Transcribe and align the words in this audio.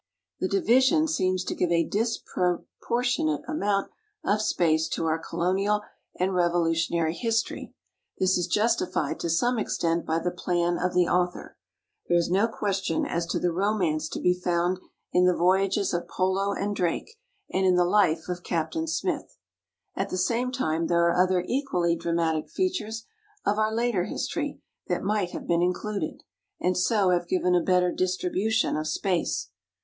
The 0.39 0.47
division 0.47 1.07
seems 1.07 1.43
to 1.43 1.53
give 1.53 1.69
a 1.71 1.83
disproportionate 1.85 3.43
amount 3.47 3.91
of 4.25 4.41
space 4.41 4.87
to 4.87 5.05
our 5.05 5.19
Colonial 5.19 5.83
and 6.19 6.33
Revolutionary 6.33 7.13
history. 7.13 7.75
This 8.17 8.35
is 8.35 8.47
justified 8.47 9.19
to 9.19 9.29
some 9.29 9.59
extent 9.59 10.07
by 10.07 10.17
the 10.17 10.31
plan 10.31 10.79
of 10.79 10.95
the 10.95 11.07
author. 11.07 11.55
There 12.09 12.17
is 12.17 12.31
no 12.31 12.47
question 12.47 13.05
as 13.05 13.27
to 13.27 13.37
the 13.37 13.51
romance 13.51 14.09
to 14.09 14.19
be 14.19 14.33
found 14.33 14.79
in 15.13 15.25
the 15.25 15.35
voyages 15.37 15.93
of 15.93 16.07
Polo 16.07 16.51
and 16.55 16.75
Drake, 16.75 17.19
and 17.53 17.63
in 17.63 17.75
the 17.75 17.85
life 17.85 18.27
of 18.27 18.41
Captain 18.41 18.87
Smith. 18.87 19.37
At 19.95 20.09
the 20.09 20.17
same 20.17 20.51
time 20.51 20.87
there 20.87 21.05
are 21.11 21.15
other 21.23 21.45
equally 21.47 21.95
dramatic 21.95 22.49
features 22.49 23.05
of 23.45 23.59
our 23.59 23.71
later 23.71 24.05
history 24.05 24.63
that 24.87 25.03
might 25.03 25.29
have 25.29 25.45
been 25.45 25.61
included, 25.61 26.23
and 26.59 26.75
so 26.75 27.11
have 27.11 27.27
given 27.27 27.53
a 27.53 27.61
better 27.61 27.91
distribution 27.91 28.75
of 28.75 28.87
space. 28.87 29.51